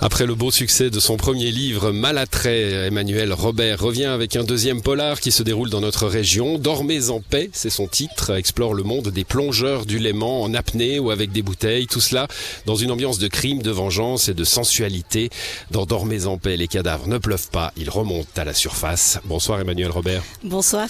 Après 0.00 0.26
le 0.26 0.34
beau 0.34 0.50
succès 0.50 0.90
de 0.90 1.00
son 1.00 1.16
premier 1.16 1.50
livre, 1.50 1.90
Malattrait, 1.92 2.88
Emmanuel 2.88 3.32
Robert 3.32 3.80
revient 3.80 4.04
avec 4.04 4.36
un 4.36 4.44
deuxième 4.44 4.82
polar 4.82 5.20
qui 5.20 5.30
se 5.30 5.42
déroule 5.42 5.70
dans 5.70 5.80
notre 5.80 6.06
région. 6.06 6.58
Dormez 6.58 7.10
en 7.10 7.20
paix, 7.20 7.48
c'est 7.52 7.70
son 7.70 7.86
titre, 7.86 8.36
explore 8.36 8.74
le 8.74 8.82
monde 8.82 9.08
des 9.08 9.24
plongeurs 9.24 9.86
du 9.86 9.98
Léman 9.98 10.42
en 10.42 10.52
apnée 10.52 10.98
ou 10.98 11.10
avec 11.10 11.32
des 11.32 11.42
bouteilles, 11.42 11.86
tout 11.86 12.00
cela 12.00 12.26
dans 12.66 12.74
une 12.74 12.90
ambiance 12.90 13.18
de 13.18 13.28
crime, 13.28 13.62
de 13.62 13.70
vengeance 13.70 14.28
et 14.28 14.34
de 14.34 14.44
sensualité. 14.44 15.30
Dans 15.70 15.86
Dormez 15.86 16.26
en 16.26 16.38
paix, 16.38 16.56
les 16.56 16.68
cadavres 16.68 17.08
ne 17.08 17.18
pleuvent 17.18 17.48
pas, 17.50 17.72
ils 17.76 17.88
remontent 17.88 18.28
à 18.36 18.44
la 18.44 18.52
surface. 18.52 19.20
Bonsoir 19.24 19.60
Emmanuel 19.60 19.90
Robert. 19.90 20.22
Bonsoir. 20.42 20.88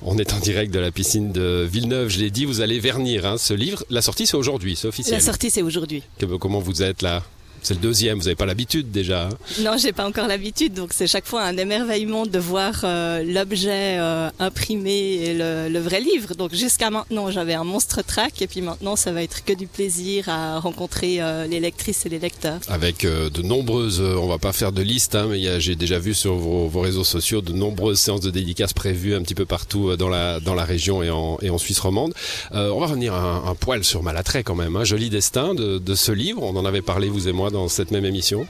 On 0.00 0.16
est 0.16 0.32
en 0.32 0.38
direct 0.38 0.72
de 0.72 0.78
la 0.78 0.90
piscine 0.90 1.32
de 1.32 1.66
Villeneuve. 1.70 2.08
Je 2.08 2.18
l'ai 2.18 2.30
dit, 2.30 2.44
vous 2.44 2.60
allez 2.60 2.78
vernir 2.78 3.26
hein, 3.26 3.36
ce 3.36 3.52
livre. 3.52 3.84
La 3.90 4.00
sortie, 4.00 4.26
c'est 4.26 4.36
aujourd'hui, 4.36 4.76
c'est 4.76 4.88
officiel. 4.88 5.14
La 5.14 5.20
sortie, 5.20 5.50
c'est 5.50 5.62
aujourd'hui. 5.62 6.02
Comment 6.40 6.60
vous 6.60 6.82
êtes 6.82 7.02
là? 7.02 7.22
C'est 7.64 7.72
le 7.72 7.80
deuxième, 7.80 8.18
vous 8.18 8.24
n'avez 8.24 8.34
pas 8.36 8.44
l'habitude 8.44 8.90
déjà. 8.90 9.28
Hein 9.28 9.62
non, 9.62 9.78
j'ai 9.78 9.92
pas 9.92 10.06
encore 10.06 10.26
l'habitude, 10.26 10.74
donc 10.74 10.92
c'est 10.92 11.06
chaque 11.06 11.24
fois 11.24 11.44
un 11.44 11.56
émerveillement 11.56 12.26
de 12.26 12.38
voir 12.38 12.82
euh, 12.84 13.24
l'objet 13.24 13.96
euh, 13.98 14.28
imprimé 14.38 14.92
et 14.92 15.34
le, 15.34 15.78
vrai 15.78 16.02
livre. 16.02 16.34
Donc 16.34 16.54
jusqu'à 16.54 16.90
maintenant, 16.90 17.30
j'avais 17.30 17.54
un 17.54 17.64
monstre 17.64 18.02
track, 18.02 18.42
et 18.42 18.46
puis 18.46 18.60
maintenant, 18.60 18.96
ça 18.96 19.12
va 19.12 19.22
être 19.22 19.44
que 19.46 19.54
du 19.54 19.66
plaisir 19.66 20.28
à 20.28 20.58
rencontrer 20.60 21.22
euh, 21.22 21.46
les 21.46 21.58
lectrices 21.58 22.04
et 22.04 22.10
les 22.10 22.18
lecteurs. 22.18 22.60
Avec 22.68 23.06
de 23.06 23.42
nombreuses, 23.42 24.02
on 24.02 24.26
va 24.26 24.36
pas 24.36 24.52
faire 24.52 24.72
de 24.72 24.82
liste, 24.82 25.14
hein, 25.14 25.28
mais 25.30 25.58
j'ai 25.58 25.74
déjà 25.74 25.98
vu 25.98 26.12
sur 26.12 26.34
vos, 26.34 26.80
réseaux 26.80 27.04
sociaux 27.04 27.40
de 27.40 27.54
nombreuses 27.54 27.98
séances 27.98 28.20
de 28.20 28.30
dédicaces 28.30 28.74
prévues 28.74 29.14
un 29.14 29.22
petit 29.22 29.34
peu 29.34 29.46
partout 29.46 29.96
dans 29.96 30.10
la 30.10 30.38
dans 30.40 30.54
la 30.54 30.64
région 30.64 31.02
et 31.02 31.08
en, 31.08 31.38
et 31.40 31.48
en 31.48 31.56
Suisse 31.56 31.78
romande. 31.78 32.12
on 32.52 32.78
va 32.78 32.86
revenir 32.86 33.14
un, 33.14 33.54
poil 33.58 33.84
sur 33.84 34.02
Malattrait 34.02 34.42
quand 34.42 34.54
même. 34.54 34.76
Un 34.76 34.80
hein. 34.80 34.84
joli 34.84 35.08
destin 35.08 35.54
de, 35.54 35.78
de 35.78 35.94
ce 35.94 36.12
livre. 36.12 36.42
On 36.42 36.56
en 36.56 36.66
avait 36.66 36.82
parlé 36.82 37.08
vous 37.08 37.26
et 37.28 37.32
moi 37.32 37.50
dans 37.54 37.68
cette 37.68 37.92
même 37.92 38.04
émission 38.04 38.46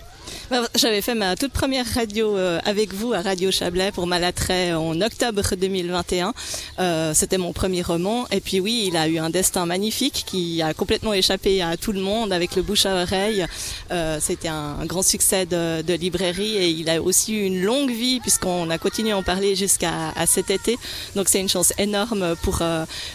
J'avais 0.77 1.03
fait 1.03 1.15
ma 1.15 1.35
toute 1.35 1.53
première 1.53 1.87
radio 1.95 2.37
euh, 2.37 2.61
avec 2.65 2.95
vous 2.95 3.13
à 3.13 3.23
Radio 3.23 3.51
Chablais 3.51 3.91
pour 3.91 4.07
Malattrait 4.07 4.73
en 4.73 5.01
octobre 5.01 5.43
2021. 5.57 6.33
Euh, 6.79 7.13
C'était 7.13 7.39
mon 7.39 7.53
premier 7.53 7.83
roman. 7.83 8.27
Et 8.31 8.41
puis 8.41 8.61
oui, 8.61 8.85
il 8.87 8.97
a 8.97 9.09
eu 9.09 9.19
un 9.19 9.31
destin 9.31 9.67
magnifique 9.67 10.25
qui 10.27 10.63
a 10.63 10.73
complètement 10.73 11.13
échappé 11.13 11.61
à 11.61 11.77
tout 11.77 11.91
le 11.91 12.01
monde 12.01 12.33
avec 12.33 12.55
le 12.55 12.63
bouche 12.63 12.87
à 12.87 13.03
oreille. 13.03 13.47
Euh, 13.91 14.19
C'était 14.21 14.49
un, 14.49 14.85
grand 14.85 15.03
succès 15.03 15.45
de, 15.47 15.95
librairie 15.95 16.57
et 16.57 16.69
il 16.69 16.89
a 16.89 17.01
aussi 17.03 17.35
eu 17.35 17.45
une 17.45 17.63
longue 17.63 17.91
vie 17.91 18.21
puisqu'on 18.21 18.71
a 18.71 18.79
continué 18.79 19.13
à 19.13 19.17
en 19.17 19.23
parler 19.23 19.57
jusqu'à 19.57 20.13
cet 20.27 20.51
été. 20.51 20.79
Donc 21.17 21.29
c'est 21.29 21.41
une 21.41 21.49
chance 21.49 21.73
énorme 21.79 22.37
pour 22.43 22.63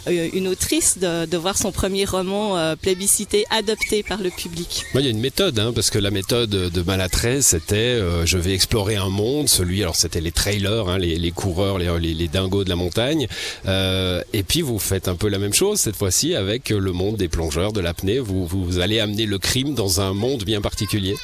une 0.08 0.48
autrice 0.48 0.98
de, 0.98 1.38
voir 1.38 1.58
son 1.58 1.72
premier 1.72 2.06
roman 2.06 2.76
plébiscité, 2.82 3.46
adopté 3.50 4.04
par 4.04 4.22
le 4.22 4.30
public. 4.30 4.84
Il 4.96 5.02
y 5.02 5.08
a 5.08 5.12
une 5.12 5.20
méthode, 5.20 5.60
hein, 5.60 5.72
parce 5.74 5.90
que 5.90 6.00
la 6.00 6.12
méthode 6.12 6.50
de 6.50 6.82
C'était 7.42 7.76
euh, 7.76 8.26
je 8.26 8.38
vais 8.38 8.54
explorer 8.54 8.96
un 8.96 9.10
monde. 9.10 9.48
Celui, 9.48 9.82
alors 9.82 9.96
c'était 9.96 10.22
les 10.22 10.32
trailers, 10.32 10.88
hein, 10.88 10.98
les, 10.98 11.32
coureurs, 11.32 11.78
les, 11.78 12.00
les, 12.00 12.28
dingos 12.28 12.64
de 12.64 12.70
la 12.70 12.76
montagne. 12.76 13.28
Euh, 13.68 14.22
et 14.34 14.44
puis 14.44 14.62
vous 14.62 14.80
faites 14.80 15.08
un 15.08 15.16
peu 15.16 15.28
la 15.28 15.38
même 15.38 15.54
chose 15.54 15.80
cette 15.80 15.96
fois-ci 15.96 16.36
avec 16.36 16.70
le 16.70 16.92
monde 16.92 17.18
des 17.18 17.28
plongeurs, 17.28 17.74
de 17.74 17.82
l'apnée. 17.82 18.20
Vous, 18.20 18.46
vous 18.46 18.80
allez 18.80 19.00
amener 19.00 19.26
le 19.26 19.38
crime 19.38 19.76
dans 19.76 20.02
un 20.02 20.14
monde 20.14 20.44
bien 20.44 20.62
particulier. 20.62 21.16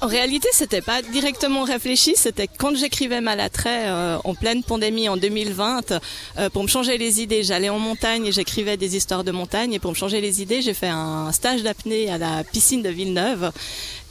En 0.00 0.06
réalité, 0.06 0.48
c'était 0.52 0.82
pas 0.82 1.02
directement 1.02 1.64
réfléchi. 1.64 2.14
C'était 2.16 2.48
quand 2.48 2.76
j'écrivais 2.76 3.20
Malattrait 3.20 3.84
euh, 3.86 4.18
en 4.24 4.34
pleine 4.34 4.62
pandémie 4.62 5.08
en 5.08 5.16
2020. 5.16 5.92
Euh, 6.38 6.50
pour 6.50 6.62
me 6.62 6.68
changer 6.68 6.98
les 6.98 7.20
idées, 7.20 7.42
j'allais 7.42 7.68
en 7.68 7.78
montagne 7.78 8.26
et 8.26 8.32
j'écrivais 8.32 8.76
des 8.76 8.96
histoires 8.96 9.24
de 9.24 9.32
montagne. 9.32 9.72
Et 9.72 9.78
pour 9.78 9.90
me 9.90 9.96
changer 9.96 10.20
les 10.20 10.42
idées, 10.42 10.62
j'ai 10.62 10.74
fait 10.74 10.88
un 10.88 11.32
stage 11.32 11.62
d'apnée 11.62 12.10
à 12.10 12.18
la 12.18 12.44
piscine 12.44 12.82
de 12.82 12.90
Villeneuve. 12.90 13.50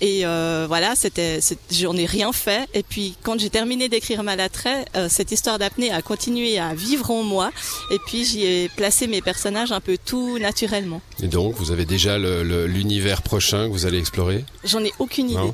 Et 0.02 0.26
euh, 0.26 0.66
voilà, 0.68 0.94
c'était, 0.96 1.40
j'en 1.72 1.96
ai 1.96 2.06
rien 2.06 2.34
fait. 2.34 2.68
Et 2.74 2.84
puis 2.84 3.16
quand 3.24 3.40
j'ai 3.40 3.50
terminé 3.50 3.88
d'écrire 3.88 4.24
Malattrait, 4.24 4.86
euh, 4.96 5.08
cette 5.10 5.32
histoire 5.32 5.58
d'apnée 5.58 5.92
a 5.92 6.02
continué 6.02 6.60
à 6.60 6.74
vivre 6.74 7.12
en 7.12 7.24
moi. 7.24 7.52
Et 7.92 8.00
puis 8.06 8.26
j'y 8.26 8.46
ai 8.46 8.70
placé 8.70 9.08
mes 9.08 9.22
personnages 9.22 9.72
un 9.72 9.80
peu 9.80 9.98
tout 10.04 10.38
naturellement. 10.40 11.02
Et 11.24 11.28
donc, 11.28 11.56
vous 11.56 11.72
avez 11.72 11.86
déjà 11.86 12.18
l'univers 12.18 13.22
prochain 13.22 13.68
que 13.68 13.72
vous 13.72 13.86
allez 13.86 14.00
explorer? 14.00 14.44
J'en 14.64 14.84
ai 14.84 14.92
aucune 15.00 15.30
idée. 15.30 15.54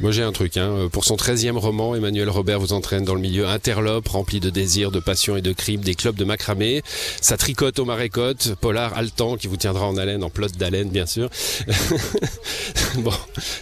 Moi 0.00 0.12
j'ai 0.12 0.22
un 0.22 0.30
truc. 0.30 0.56
Hein. 0.56 0.88
Pour 0.92 1.04
son 1.04 1.16
13e 1.16 1.56
roman, 1.56 1.96
Emmanuel 1.96 2.28
Robert 2.28 2.60
vous 2.60 2.72
entraîne 2.72 3.04
dans 3.04 3.14
le 3.14 3.20
milieu 3.20 3.48
interlope, 3.48 4.06
rempli 4.06 4.38
de 4.38 4.48
désirs, 4.48 4.92
de 4.92 5.00
passion 5.00 5.36
et 5.36 5.42
de 5.42 5.52
crimes, 5.52 5.80
des 5.80 5.96
clubs 5.96 6.14
de 6.14 6.24
macramé. 6.24 6.82
Ça 7.20 7.36
tricote 7.36 7.80
au 7.80 7.84
marécote, 7.84 8.54
polar 8.60 8.96
haletant 8.96 9.36
qui 9.36 9.48
vous 9.48 9.56
tiendra 9.56 9.86
en 9.86 9.96
haleine, 9.96 10.22
en 10.22 10.30
plot 10.30 10.48
d'haleine 10.56 10.90
bien 10.90 11.06
sûr. 11.06 11.28
bon, 12.98 13.12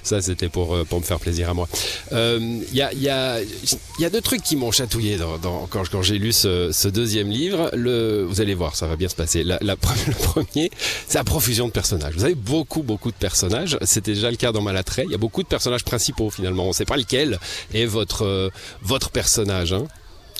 ça 0.02 0.20
c'était 0.20 0.50
pour, 0.50 0.74
euh, 0.74 0.84
pour 0.84 1.00
me 1.00 1.04
faire 1.04 1.20
plaisir 1.20 1.48
à 1.48 1.54
moi. 1.54 1.68
Il 2.10 2.16
euh, 2.16 2.58
y, 2.72 2.82
a, 2.82 2.92
y, 2.92 3.08
a, 3.08 3.40
y, 3.98 4.04
a, 4.04 4.10
deux 4.10 4.20
trucs 4.20 4.42
qui 4.42 4.56
m'ont 4.56 4.70
chatouillé 4.70 5.16
dans, 5.16 5.38
dans, 5.38 5.66
quand, 5.70 5.88
quand 5.88 6.02
j'ai 6.02 6.18
lu 6.18 6.32
ce, 6.32 6.70
ce, 6.70 6.88
deuxième 6.88 7.30
livre. 7.30 7.70
Le, 7.72 8.24
vous 8.24 8.42
allez 8.42 8.54
voir, 8.54 8.76
ça 8.76 8.86
va 8.86 8.96
bien 8.96 9.08
se 9.08 9.14
passer. 9.14 9.42
La, 9.42 9.58
la, 9.62 9.74
le 10.06 10.12
premier, 10.12 10.70
c'est 11.08 11.16
la 11.16 11.24
profusion 11.24 11.66
de 11.66 11.72
personnages. 11.72 12.14
Vous 12.14 12.24
avez 12.24 12.34
beaucoup, 12.34 12.82
beaucoup 12.82 13.10
de 13.10 13.16
personnages. 13.16 13.78
C'était 13.82 14.12
déjà 14.12 14.30
le 14.30 14.36
cas 14.36 14.52
dans 14.52 14.60
Malattrait. 14.60 15.04
Il 15.06 15.12
y 15.12 15.14
a 15.14 15.18
beaucoup 15.18 15.42
de 15.42 15.48
personnages 15.48 15.84
principaux 15.84 16.25
finalement. 16.30 16.64
On 16.64 16.68
ne 16.68 16.72
sait 16.72 16.84
pas 16.84 16.96
lequel 16.96 17.38
est 17.74 17.86
votre, 17.86 18.24
euh, 18.24 18.50
votre 18.82 19.10
personnage. 19.10 19.72
Hein. 19.72 19.86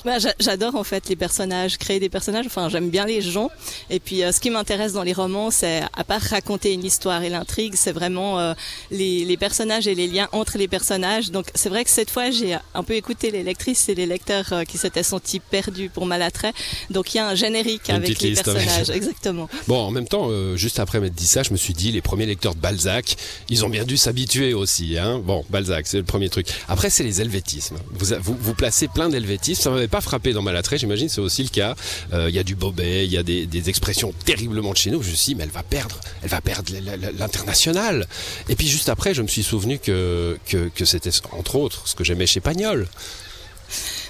Bah, 0.05 0.17
j'adore 0.39 0.75
en 0.75 0.83
fait 0.83 1.09
les 1.09 1.15
personnages, 1.15 1.77
créer 1.77 1.99
des 1.99 2.09
personnages. 2.09 2.45
Enfin, 2.45 2.69
j'aime 2.69 2.89
bien 2.89 3.05
les 3.05 3.21
gens. 3.21 3.49
Et 3.89 3.99
puis, 3.99 4.23
euh, 4.23 4.31
ce 4.31 4.39
qui 4.39 4.49
m'intéresse 4.49 4.93
dans 4.93 5.03
les 5.03 5.13
romans, 5.13 5.51
c'est 5.51 5.81
à 5.95 6.03
part 6.03 6.21
raconter 6.21 6.73
une 6.73 6.83
histoire 6.83 7.23
et 7.23 7.29
l'intrigue, 7.29 7.73
c'est 7.75 7.91
vraiment 7.91 8.39
euh, 8.39 8.53
les, 8.91 9.25
les, 9.25 9.37
personnages 9.37 9.87
et 9.87 9.95
les 9.95 10.07
liens 10.07 10.27
entre 10.31 10.57
les 10.57 10.67
personnages. 10.67 11.31
Donc, 11.31 11.47
c'est 11.55 11.69
vrai 11.69 11.83
que 11.83 11.89
cette 11.89 12.09
fois, 12.11 12.29
j'ai 12.31 12.57
un 12.73 12.83
peu 12.83 12.93
écouté 12.93 13.31
les 13.31 13.43
lectrices 13.43 13.89
et 13.89 13.95
les 13.95 14.05
lecteurs 14.05 14.53
euh, 14.53 14.63
qui 14.63 14.77
s'étaient 14.77 15.03
sentis 15.03 15.39
perdus 15.39 15.89
pour 15.89 16.05
Malattrait. 16.05 16.53
Donc, 16.89 17.13
il 17.13 17.17
y 17.17 17.19
a 17.19 17.27
un 17.27 17.35
générique 17.35 17.89
avec 17.89 18.21
les 18.21 18.33
personnages, 18.33 18.89
exactement. 18.89 19.49
Bon, 19.67 19.79
en 19.79 19.91
même 19.91 20.07
temps, 20.07 20.29
juste 20.55 20.79
après 20.79 20.99
m'être 20.99 21.15
dit 21.15 21.27
ça, 21.27 21.43
je 21.43 21.51
me 21.51 21.57
suis 21.57 21.73
dit, 21.73 21.91
les 21.91 22.01
premiers 22.01 22.25
lecteurs 22.25 22.55
de 22.55 22.59
Balzac, 22.59 23.17
ils 23.49 23.65
ont 23.65 23.69
bien 23.69 23.83
dû 23.83 23.97
s'habituer 23.97 24.53
aussi. 24.53 24.97
Hein 24.97 25.19
bon, 25.19 25.43
Balzac, 25.49 25.87
c'est 25.87 25.97
le 25.97 26.03
premier 26.03 26.29
truc. 26.29 26.47
Après, 26.69 26.89
c'est 26.89 27.03
les 27.03 27.19
helvétismes. 27.21 27.77
Vous, 27.91 28.15
vous, 28.21 28.37
vous 28.39 28.53
placez 28.53 28.87
plein 28.87 29.09
d'helvétismes. 29.09 29.86
Pas 29.87 30.01
frappé 30.01 30.33
dans 30.33 30.41
Malattrait, 30.41 30.77
j'imagine 30.77 31.09
c'est 31.09 31.21
aussi 31.21 31.43
le 31.43 31.49
cas. 31.49 31.75
Euh, 32.13 32.29
il 32.29 32.35
y 32.35 32.39
a 32.39 32.43
du 32.43 32.55
bobet, 32.55 33.05
il 33.05 33.11
y 33.11 33.17
a 33.17 33.23
des, 33.23 33.47
expressions 33.69 34.13
terriblement 34.25 34.71
de 34.71 34.77
chez 34.77 34.91
nous. 34.91 35.01
Je 35.01 35.09
me 35.09 35.15
suis 35.15 35.33
dit, 35.33 35.35
mais 35.35 35.43
elle 35.43 35.49
va 35.49 35.63
perdre, 35.63 35.99
elle 36.21 36.29
va 36.29 36.41
perdre 36.41 36.71
l'international. 37.17 38.07
Et 38.49 38.55
puis 38.55 38.67
juste 38.67 38.89
après, 38.89 39.13
je 39.13 39.21
me 39.21 39.27
suis 39.27 39.43
souvenu 39.43 39.79
que, 39.79 40.37
que, 40.45 40.69
que 40.69 40.85
c'était 40.85 41.09
entre 41.31 41.55
autres 41.55 41.87
ce 41.87 41.95
que 41.95 42.03
j'aimais 42.03 42.27
chez 42.27 42.39
Pagnol. 42.39 42.87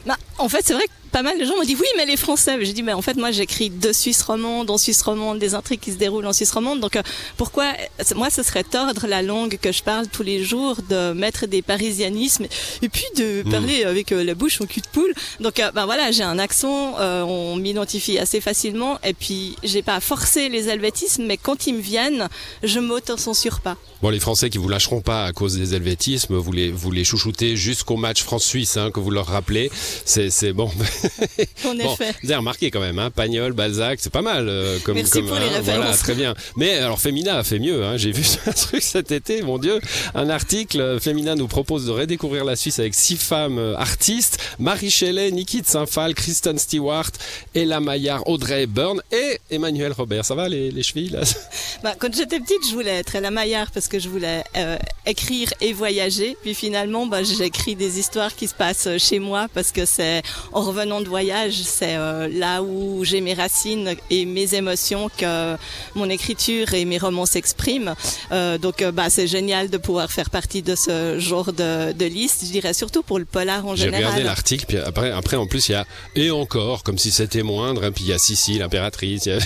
Bah, 0.05 0.17
en 0.37 0.47
fait, 0.49 0.61
c'est 0.66 0.73
vrai 0.73 0.85
que 0.85 0.91
pas 1.17 1.23
mal 1.23 1.39
de 1.39 1.45
gens 1.45 1.55
m'ont 1.55 1.63
dit 1.63 1.75
oui, 1.75 1.88
mais 1.97 2.05
les 2.05 2.16
Français. 2.16 2.63
J'ai 2.63 2.73
dit, 2.73 2.83
mais 2.83 2.94
en 2.94 3.01
fait, 3.01 3.17
moi, 3.17 3.31
j'écris 3.31 3.72
de 3.72 3.91
Suisse 3.91 4.22
romande, 4.22 4.69
en 4.69 4.78
Suisse 4.78 5.01
romande, 5.01 5.39
des 5.39 5.55
intrigues 5.55 5.79
qui 5.79 5.91
se 5.91 5.97
déroulent 5.97 6.28
en 6.28 6.33
Suisse 6.33 6.51
romande. 6.51 6.79
Donc, 6.79 6.95
euh, 6.95 7.01
pourquoi, 7.38 7.73
moi, 8.16 8.29
ce 8.29 8.44
serait 8.44 8.63
tordre 8.63 9.07
la 9.07 9.23
langue 9.23 9.57
que 9.59 9.72
je 9.72 9.81
parle 9.81 10.07
tous 10.09 10.22
les 10.22 10.44
jours, 10.44 10.75
de 10.91 11.13
mettre 11.13 11.47
des 11.47 11.63
parisianismes 11.63 12.45
et 12.83 12.89
puis 12.89 13.05
de 13.16 13.41
hmm. 13.41 13.50
parler 13.50 13.83
avec 13.83 14.11
euh, 14.11 14.23
la 14.23 14.35
bouche 14.35 14.61
en 14.61 14.67
cul 14.67 14.81
de 14.81 14.88
poule. 14.89 15.11
Donc, 15.39 15.59
euh, 15.59 15.72
ben 15.72 15.88
voilà, 15.88 16.11
j'ai 16.11 16.22
un 16.22 16.38
accent, 16.38 16.94
on 17.00 17.55
m'identifie 17.55 18.19
assez 18.19 18.39
facilement 18.39 18.99
et 19.03 19.16
puis 19.16 19.55
j'ai 19.63 19.81
pas 19.81 19.99
forcé 19.99 20.49
les 20.49 20.69
helvétismes, 20.69 21.25
mais 21.25 21.38
quand 21.38 21.66
ils 21.66 21.73
me 21.73 21.81
viennent, 21.81 22.29
je 22.61 22.79
m'auto-censure 22.79 23.61
pas. 23.61 23.75
Bon, 24.03 24.09
les 24.09 24.19
Français 24.19 24.51
qui 24.51 24.59
vous 24.59 24.69
lâcheront 24.69 25.01
pas 25.01 25.25
à 25.25 25.34
cause 25.34 25.57
des 25.57 25.73
helvétismes, 25.73 26.35
vous 26.35 26.51
les, 26.51 26.69
vous 26.69 26.91
les 26.91 27.03
chouchoutez 27.03 27.55
jusqu'au 27.55 27.95
match 27.95 28.22
France-Suisse, 28.22 28.78
hein, 28.78 28.91
que 28.91 28.99
vous 28.99 29.09
leur 29.09 29.25
rappelez. 29.25 29.72
C'est 30.05 30.53
bon. 30.53 30.69
En 31.66 31.78
effet. 31.78 32.13
Vous 32.23 32.29
avez 32.29 32.38
remarqué 32.38 32.72
quand 32.72 32.79
même, 32.79 32.97
hein, 33.00 33.12
Pagnol, 33.12 33.53
Balzac, 33.53 34.00
c'est 34.01 34.12
pas 34.12 34.22
mal. 34.22 34.47
Euh, 34.47 34.79
comme, 34.84 34.95
Merci 34.95 35.22
pour 35.22 35.35
les 35.35 35.45
hein, 35.45 35.62
Voilà, 35.62 35.94
très 35.94 36.16
bien. 36.16 36.34
Mais 36.56 36.75
alors, 36.78 37.00
Femina 37.00 37.38
a 37.38 37.44
fait 37.44 37.59
mieux. 37.59 37.84
Hein, 37.84 37.97
J'ai 37.97 38.12
vu 38.12 38.23
un 38.45 38.51
truc 38.51 38.81
cet 38.81 39.12
été, 39.12 39.41
mon 39.41 39.58
Dieu. 39.58 39.79
Un 40.16 40.29
article, 40.29 40.79
euh, 40.79 40.99
Femina 40.99 41.35
nous 41.35 41.47
propose 41.47 41.85
de 41.85 41.91
redécouvrir 41.91 42.46
la 42.46 42.55
Suisse 42.55 42.79
avec 42.79 42.93
six 42.96 43.17
femmes 43.17 43.58
euh, 43.58 43.76
artistes. 43.76 44.40
Marie 44.59 44.90
Shelley, 44.91 45.31
Niki 45.31 45.61
de 45.61 45.67
Saint-Phal, 45.67 46.16
Kristen 46.16 46.58
Stewart, 46.58 47.11
Ella 47.53 47.79
Maillard, 47.79 48.28
Audrey 48.28 48.66
Byrne 48.66 49.02
et 49.11 49.40
Emmanuel 49.52 49.91
Robert. 49.91 50.26
Ça 50.26 50.35
va 50.35 50.47
les, 50.47 50.72
les 50.72 50.84
chevilles 50.84 51.09
là? 51.09 51.22
Bah, 51.84 51.93
Quand 51.99 52.14
j'étais 52.16 52.40
petite, 52.40 52.67
je 52.70 52.73
voulais 52.73 52.97
être 52.97 53.16
Ella 53.16 53.29
Maillard 53.29 53.72
parce 53.72 53.87
que 53.87 53.99
je 53.99 54.09
voulais 54.09 54.43
euh, 54.55 54.78
écrire 55.05 55.53
et 55.61 55.73
voyager. 55.73 56.35
Puis 56.41 56.55
finalement, 56.55 57.05
bah, 57.05 57.23
j'écris 57.23 57.76
des 57.76 57.99
histoires 57.99 58.35
qui 58.35 58.47
se 58.47 58.55
passent 58.55 58.90
chez 58.97 59.20
moi 59.20 59.47
parce 59.53 59.72
que 59.72 59.85
c'est 59.85 59.97
c'est 59.97 60.22
en 60.53 60.61
revenant 60.61 60.86
de 61.01 61.07
voyage, 61.07 61.61
c'est 61.63 61.95
euh, 61.95 62.28
là 62.31 62.61
où 62.63 63.03
j'ai 63.03 63.22
mes 63.22 63.34
racines 63.34 63.95
et 64.09 64.25
mes 64.25 64.55
émotions 64.55 65.09
que 65.17 65.55
mon 65.95 66.09
écriture 66.09 66.73
et 66.73 66.85
mes 66.85 66.97
romans 66.97 67.25
s'expriment. 67.25 67.93
Euh, 68.31 68.57
donc, 68.57 68.81
euh, 68.81 68.91
bah, 68.91 69.09
c'est 69.09 69.28
génial 69.28 69.69
de 69.69 69.78
pouvoir 69.78 70.11
faire 70.11 70.29
partie 70.29 70.61
de 70.61 70.75
ce 70.75 71.19
genre 71.19 71.53
de, 71.53 71.91
de 71.91 72.05
liste. 72.05 72.43
Je 72.45 72.51
dirais 72.51 72.73
surtout 72.73 73.03
pour 73.03 73.19
le 73.19 73.25
polar 73.25 73.66
en 73.66 73.75
J'ai 73.75 73.84
général. 73.85 74.05
regardé 74.05 74.23
l'article, 74.23 74.66
puis 74.67 74.78
après, 74.78 75.11
après, 75.11 75.37
en 75.37 75.45
plus, 75.47 75.69
il 75.69 75.73
y 75.73 75.75
a 75.75 75.85
et 76.16 76.31
encore, 76.31 76.84
comme 76.84 76.97
si 76.97 77.11
c'était 77.11 77.43
moindre, 77.43 77.83
hein, 77.83 77.91
puis 77.91 78.05
il 78.05 78.09
y 78.09 78.13
a 78.13 78.17
Sissi, 78.17 78.57
l'impératrice. 78.57 79.28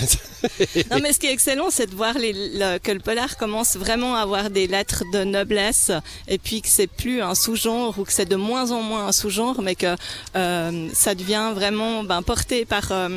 Non, 0.90 0.98
mais 1.00 1.12
ce 1.12 1.20
qui 1.20 1.26
est 1.28 1.32
excellent, 1.32 1.68
c'est 1.70 1.86
de 1.88 1.94
voir 1.94 2.18
les, 2.18 2.32
le- 2.32 2.78
que 2.78 2.90
le 2.90 2.98
polar 2.98 3.36
commence 3.36 3.76
vraiment 3.76 4.16
à 4.16 4.20
avoir 4.22 4.50
des 4.50 4.66
lettres 4.66 5.04
de 5.12 5.22
noblesse, 5.22 5.92
et 6.26 6.38
puis 6.38 6.62
que 6.62 6.68
c'est 6.68 6.88
plus 6.88 7.22
un 7.22 7.34
sous-genre 7.36 7.96
ou 7.98 8.04
que 8.04 8.12
c'est 8.12 8.28
de 8.28 8.34
moins 8.36 8.72
en 8.72 8.82
moins 8.82 9.06
un 9.06 9.12
sous-genre, 9.12 9.62
mais 9.62 9.76
que 9.76 9.94
euh, 10.36 10.88
ça 10.92 11.14
devient 11.14 11.31
vraiment 11.54 12.04
ben, 12.04 12.22
porté 12.22 12.64
par 12.64 12.92
euh, 12.92 13.08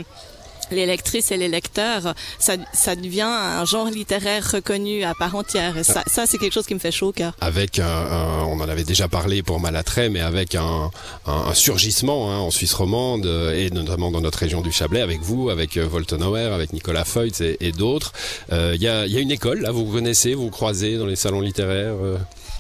les 0.71 0.85
lectrices 0.85 1.31
et 1.31 1.37
les 1.37 1.47
lecteurs. 1.47 2.13
Ça, 2.39 2.95
devient 2.95 3.21
un 3.21 3.65
genre 3.65 3.87
littéraire 3.87 4.49
reconnu 4.51 5.03
à 5.03 5.13
part 5.13 5.35
entière. 5.35 5.75
Ça, 5.83 6.25
c'est 6.25 6.37
quelque 6.37 6.53
chose 6.53 6.65
qui 6.65 6.73
me 6.73 6.79
fait 6.79 6.91
chaud 6.91 7.09
au 7.09 7.11
cœur. 7.11 7.33
avec 7.41 7.79
on 7.79 8.59
en 8.59 8.69
avait 8.69 8.83
déjà 8.83 9.07
parlé 9.07 9.43
pour 9.43 9.59
Malattrait, 9.59 10.09
mais 10.09 10.21
avec 10.21 10.55
un, 10.55 10.89
surgissement 11.53 12.31
hein, 12.31 12.37
en 12.37 12.51
Suisse 12.51 12.73
romande 12.73 13.25
euh, 13.25 13.53
et 13.53 13.69
notamment 13.69 14.11
dans 14.11 14.21
notre 14.21 14.39
région 14.39 14.61
du 14.61 14.71
Chablais, 14.71 15.01
avec 15.01 15.21
vous, 15.21 15.49
avec 15.49 15.77
euh, 15.77 15.87
Woltenauer, 15.87 16.53
avec 16.53 16.73
Nicolas 16.73 17.05
Feutz 17.05 17.41
et, 17.41 17.71
d'autres. 17.71 18.13
Il 18.51 18.81
y, 18.81 18.87
a, 18.87 19.05
une 19.05 19.31
école 19.31 19.61
là, 19.61 19.71
vous 19.71 19.85
connaissez, 19.85 20.33
vous 20.33 20.49
croisez 20.49 20.97
dans 20.97 21.05
les 21.05 21.15
salons 21.15 21.41
littéraires. 21.41 21.95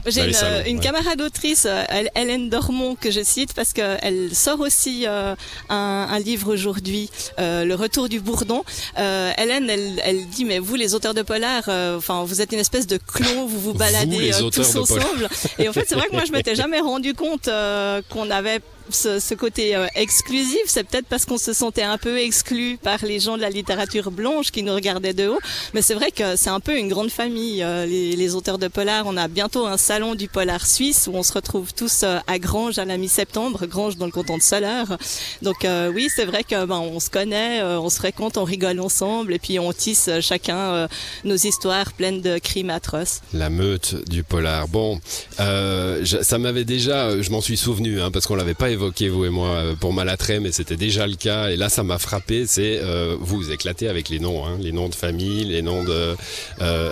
J'ai 0.07 0.21
Dans 0.21 0.27
les 0.27 0.33
une, 0.33 0.37
salons, 0.37 0.63
une 0.67 0.77
ouais. 0.77 0.83
camarade 0.83 1.21
autrice, 1.21 1.65
euh, 1.69 1.83
Hélène 2.15 2.49
Dormont, 2.49 2.95
que 2.95 3.09
je 3.11 3.21
cite 3.23 3.53
parce 3.53 3.73
qu'elle 3.73 4.29
sort 4.33 4.59
aussi 4.59 5.05
euh, 5.07 5.35
un, 5.69 6.07
un 6.09 6.19
livre 6.19 6.53
aujourd'hui, 6.53 7.09
euh, 7.39 7.65
Le 7.65 7.75
Retour 7.75 8.07
du 8.09 8.19
Bourdon. 8.19 8.63
Euh, 8.97 9.31
Hélène, 9.37 9.69
elle, 9.69 9.99
elle 10.03 10.27
dit 10.27 10.45
mais 10.45 10.59
vous 10.59 10.75
les 10.75 10.93
auteurs 10.95 11.13
de 11.13 11.21
polar, 11.21 11.63
euh, 11.69 11.97
enfin 11.97 12.23
vous 12.23 12.41
êtes 12.41 12.51
une 12.53 12.59
espèce 12.59 12.87
de 12.87 12.97
clon, 12.97 13.45
vous 13.45 13.59
vous 13.59 13.73
baladez 13.73 14.33
euh, 14.33 14.49
tous 14.49 14.75
ensemble. 14.75 15.27
Et 15.59 15.67
en 15.67 15.73
fait 15.73 15.85
c'est 15.87 15.95
vrai 15.95 16.07
que 16.07 16.13
moi 16.13 16.23
je 16.25 16.31
m'étais 16.33 16.55
jamais 16.55 16.79
rendu 16.79 17.13
compte 17.13 17.47
euh, 17.47 18.01
qu'on 18.09 18.29
avait 18.29 18.59
ce, 18.89 19.19
ce 19.19 19.33
côté 19.33 19.75
euh, 19.75 19.87
exclusif, 19.95 20.61
c'est 20.65 20.83
peut-être 20.83 21.07
parce 21.07 21.25
qu'on 21.25 21.37
se 21.37 21.53
sentait 21.53 21.83
un 21.83 21.97
peu 21.97 22.19
exclu 22.19 22.77
par 22.81 23.03
les 23.05 23.19
gens 23.19 23.37
de 23.37 23.41
la 23.41 23.49
littérature 23.49 24.11
blanche 24.11 24.51
qui 24.51 24.63
nous 24.63 24.73
regardaient 24.73 25.13
de 25.13 25.27
haut. 25.27 25.39
Mais 25.73 25.81
c'est 25.81 25.93
vrai 25.93 26.11
que 26.11 26.35
c'est 26.35 26.49
un 26.49 26.59
peu 26.59 26.77
une 26.77 26.87
grande 26.89 27.09
famille, 27.11 27.63
euh, 27.63 27.85
les, 27.85 28.15
les 28.15 28.35
auteurs 28.35 28.57
de 28.57 28.67
polar. 28.67 29.05
On 29.07 29.17
a 29.17 29.27
bientôt 29.27 29.65
un 29.65 29.77
salon 29.77 30.15
du 30.15 30.27
polar 30.27 30.65
suisse 30.65 31.07
où 31.07 31.15
on 31.15 31.23
se 31.23 31.33
retrouve 31.33 31.73
tous 31.73 32.03
euh, 32.03 32.19
à 32.27 32.39
Granges 32.39 32.79
à 32.79 32.85
la 32.85 32.97
mi-septembre, 32.97 33.65
Granges 33.65 33.97
dans 33.97 34.05
le 34.05 34.11
canton 34.11 34.37
de 34.37 34.43
Soleure. 34.43 34.97
Donc 35.41 35.65
euh, 35.65 35.91
oui, 35.93 36.09
c'est 36.13 36.25
vrai 36.25 36.43
que 36.43 36.65
ben, 36.65 36.79
on 36.79 36.99
se 36.99 37.09
connaît, 37.09 37.61
euh, 37.61 37.79
on 37.79 37.89
se 37.89 37.97
fréquente, 37.97 38.37
on 38.37 38.43
rigole 38.43 38.79
ensemble 38.79 39.33
et 39.33 39.39
puis 39.39 39.59
on 39.59 39.71
tisse 39.73 40.07
euh, 40.07 40.21
chacun 40.21 40.87
nos 41.23 41.35
histoires 41.35 41.93
pleines 41.93 42.21
de 42.21 42.37
crimes 42.37 42.69
atroces. 42.69 43.21
La 43.33 43.49
meute 43.49 43.95
du 44.09 44.23
polar. 44.23 44.67
Bon, 44.67 44.99
ça 45.37 46.37
m'avait 46.37 46.65
déjà, 46.65 47.21
je 47.21 47.29
m'en 47.29 47.41
suis 47.41 47.57
souvenu, 47.57 48.01
hein, 48.01 48.11
parce 48.11 48.25
qu'on 48.27 48.35
l'avait 48.35 48.53
pas 48.53 48.71
évoqué 48.75 49.09
vous 49.09 49.25
et 49.25 49.29
moi 49.29 49.49
euh, 49.49 49.75
pour 49.75 49.93
Malattrait, 49.93 50.39
mais 50.39 50.51
c'était 50.51 50.77
déjà 50.77 51.07
le 51.07 51.15
cas. 51.15 51.49
Et 51.49 51.57
là, 51.57 51.69
ça 51.69 51.83
m'a 51.83 51.97
frappé. 51.97 52.45
C'est 52.45 52.79
euh, 52.81 53.17
vous 53.19 53.51
éclatez 53.51 53.87
avec 53.87 54.09
les 54.09 54.19
noms, 54.19 54.45
hein, 54.45 54.57
les 54.59 54.71
noms 54.71 54.89
de 54.89 54.95
famille, 54.95 55.45
les 55.45 55.61
noms 55.61 55.83
de, 55.83 56.15
euh, 56.61 56.91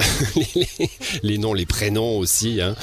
les, 1.24 1.38
noms, 1.38 1.54
les 1.54 1.66
prénoms 1.66 2.18
aussi. 2.18 2.60
Hein. 2.62 2.76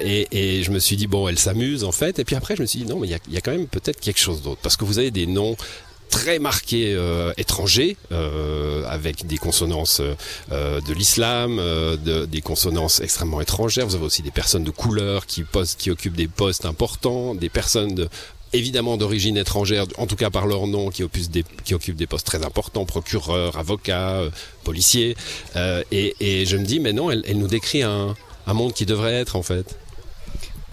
Et, 0.00 0.62
je 0.62 0.70
me 0.70 0.78
suis 0.78 0.96
dit 0.96 1.06
bon, 1.06 1.28
elle 1.28 1.38
s'amuse 1.38 1.84
en 1.84 1.92
fait. 1.92 2.18
Et 2.18 2.24
puis 2.24 2.36
après, 2.36 2.56
je 2.56 2.62
me 2.62 2.66
suis 2.66 2.80
dit 2.80 2.86
non, 2.86 3.00
mais 3.00 3.08
il 3.08 3.34
y 3.34 3.36
a 3.36 3.40
quand 3.40 3.52
même 3.52 3.66
peut-être 3.66 4.00
quelque 4.00 4.20
chose 4.20 4.42
d'autre, 4.42 4.60
parce 4.62 4.76
que 4.76 4.84
vous 4.84 4.98
avez 4.98 5.10
des 5.10 5.26
noms 5.26 5.56
très 6.16 6.38
marqués 6.38 6.94
euh, 6.94 7.32
étrangers, 7.36 7.96
euh, 8.10 8.84
avec 8.88 9.26
des 9.26 9.36
consonances 9.36 10.00
euh, 10.00 10.80
de 10.80 10.92
l'islam, 10.94 11.58
de- 11.58 12.24
des 12.24 12.40
consonances 12.40 13.00
extrêmement 13.00 13.42
étrangères. 13.42 13.86
Vous 13.86 13.96
avez 13.96 14.06
aussi 14.06 14.22
des 14.22 14.30
personnes 14.30 14.64
de 14.64 14.70
couleur 14.70 15.26
qui, 15.26 15.44
occupent 15.90 16.16
des 16.16 16.28
postes 16.28 16.64
importants, 16.64 17.34
des 17.34 17.50
personnes 17.50 17.94
de, 17.94 18.08
évidemment 18.54 18.96
d'origine 18.96 19.36
étrangère, 19.36 19.84
en 19.98 20.06
tout 20.06 20.16
cas 20.16 20.30
par 20.30 20.46
leur 20.46 20.66
nom, 20.66 20.88
qui 20.88 21.02
occupent 21.02 21.30
des, 21.30 21.44
qui 21.64 21.74
occupent 21.74 21.96
des 21.96 22.06
postes 22.06 22.26
très 22.26 22.42
importants, 22.44 22.86
procureurs, 22.86 23.58
avocats, 23.58 24.22
policiers. 24.64 25.16
Et, 25.92 26.44
je 26.46 26.56
me 26.56 26.64
dis, 26.64 26.80
mais 26.80 26.94
non, 26.94 27.10
elle, 27.10 27.38
nous 27.38 27.48
décrit 27.48 27.82
un 27.82 28.14
monde 28.46 28.72
qui 28.72 28.86
devrait 28.86 29.14
être 29.14 29.36
en 29.36 29.42
fait. 29.42 29.76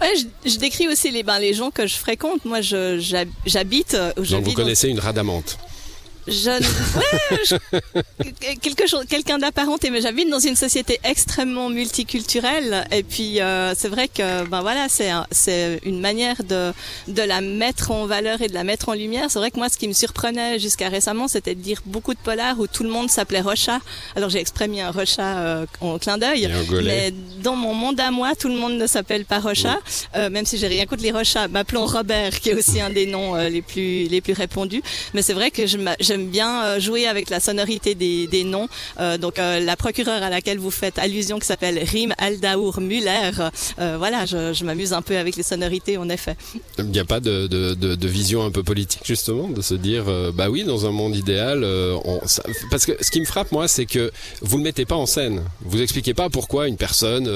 Ouais, 0.04 0.14
je, 0.44 0.50
je 0.50 0.58
décris 0.58 0.86
aussi 0.88 1.10
les, 1.10 1.22
ben, 1.22 1.38
les 1.38 1.54
gens 1.54 1.70
que 1.70 1.86
je 1.86 1.94
fréquente. 1.94 2.44
Moi, 2.44 2.60
j'habite. 2.60 3.94
euh, 3.94 4.12
je 4.20 4.36
Donc 4.36 4.44
vous 4.44 4.52
connaissez 4.52 4.88
une 4.88 5.00
radamante. 5.00 5.58
Je, 6.26 6.50
ouais, 6.50 7.38
je- 7.44 8.54
quelque 8.60 8.86
chose, 8.88 9.04
quelqu'un 9.08 9.38
d'apparenté, 9.38 9.90
mais 9.90 10.00
j'habite 10.00 10.30
dans 10.30 10.38
une 10.38 10.56
société 10.56 10.98
extrêmement 11.04 11.68
multiculturelle. 11.68 12.86
Et 12.92 13.02
puis, 13.02 13.40
euh, 13.40 13.74
c'est 13.76 13.88
vrai 13.88 14.08
que, 14.08 14.44
ben 14.46 14.62
voilà, 14.62 14.86
c'est 14.88 15.10
un- 15.10 15.26
c'est 15.30 15.80
une 15.84 16.00
manière 16.00 16.42
de 16.44 16.72
de 17.08 17.22
la 17.22 17.40
mettre 17.40 17.90
en 17.90 18.06
valeur 18.06 18.40
et 18.42 18.48
de 18.48 18.54
la 18.54 18.64
mettre 18.64 18.88
en 18.88 18.94
lumière. 18.94 19.26
C'est 19.30 19.38
vrai 19.38 19.50
que 19.50 19.56
moi, 19.58 19.68
ce 19.68 19.76
qui 19.76 19.88
me 19.88 19.92
surprenait 19.92 20.58
jusqu'à 20.58 20.88
récemment, 20.88 21.28
c'était 21.28 21.54
de 21.54 21.60
dire 21.60 21.80
beaucoup 21.86 22.14
de 22.14 22.18
polars 22.18 22.58
où 22.58 22.66
tout 22.66 22.82
le 22.84 22.90
monde 22.90 23.10
s'appelait 23.10 23.40
Rocha. 23.40 23.78
Alors, 24.16 24.30
j'ai 24.30 24.38
exprès 24.40 24.68
mis 24.68 24.80
un 24.80 24.90
Rocha 24.90 25.38
euh, 25.38 25.66
en 25.80 25.98
clin 25.98 26.18
d'œil. 26.18 26.46
Mais 26.86 27.12
dans 27.42 27.56
mon 27.56 27.74
monde 27.74 28.00
à 28.00 28.10
moi, 28.10 28.34
tout 28.34 28.48
le 28.48 28.56
monde 28.56 28.74
ne 28.74 28.86
s'appelle 28.86 29.24
pas 29.24 29.40
Rocha, 29.40 29.78
euh, 30.16 30.30
même 30.30 30.46
si 30.46 30.56
j'ai 30.58 30.68
rien 30.68 30.86
contre 30.86 31.02
les 31.02 31.12
Rochas. 31.12 31.48
M'appelons 31.48 31.86
Robert, 31.86 32.40
qui 32.40 32.50
est 32.50 32.54
aussi 32.54 32.80
un 32.80 32.90
des 32.90 33.06
noms 33.06 33.36
euh, 33.36 33.48
les 33.48 33.62
plus 33.62 34.08
les 34.08 34.20
plus 34.20 34.32
répandus. 34.32 34.82
Mais 35.12 35.22
c'est 35.22 35.34
vrai 35.34 35.50
que 35.50 35.66
je 35.66 35.76
m'a- 35.78 35.96
j'aime 36.14 36.28
bien 36.28 36.64
euh, 36.64 36.80
jouer 36.80 37.08
avec 37.08 37.28
la 37.28 37.40
sonorité 37.40 37.96
des, 37.96 38.44
noms. 38.44 38.68
Euh, 39.00 39.18
donc 39.18 39.38
euh, 39.38 39.58
la 39.58 39.76
procureure 39.76 40.22
à 40.22 40.30
laquelle 40.30 40.58
vous 40.58 40.70
faites 40.70 40.98
allusion, 41.00 41.40
qui 41.40 41.46
s'appelle 41.46 41.82
Rim 41.82 42.12
Aldaour 42.18 42.80
Muller. 42.80 43.32
voilà, 43.98 44.24
je, 44.26 44.64
m'amuse 44.64 44.92
un 44.92 45.02
peu 45.02 45.16
avec 45.16 45.34
les 45.34 45.42
sonorités, 45.42 45.96
en 45.98 46.08
effet. 46.08 46.36
Il 46.78 46.86
n'y 46.86 47.00
a 47.00 47.04
pas 47.04 47.18
de, 47.18 48.06
vision 48.06 48.44
un 48.44 48.52
peu 48.52 48.62
politique 48.62 49.02
justement, 49.04 49.48
de 49.48 49.60
se 49.60 49.74
dire, 49.74 50.04
bah 50.34 50.50
oui, 50.50 50.62
dans 50.62 50.86
un 50.86 50.92
monde 50.92 51.16
idéal, 51.16 51.66
parce 52.70 52.86
que 52.86 52.92
ce 53.00 53.10
qui 53.10 53.20
me 53.20 53.26
frappe 53.26 53.50
moi, 53.50 53.66
c'est 53.66 53.86
que 53.86 54.12
vous 54.40 54.58
ne 54.58 54.64
mettez 54.64 54.84
pas 54.84 54.96
en 54.96 55.06
scène. 55.06 55.42
Vous 55.62 55.82
expliquez 55.82 56.14
pas 56.14 56.30
pourquoi 56.30 56.68
une 56.68 56.76
personne 56.76 57.28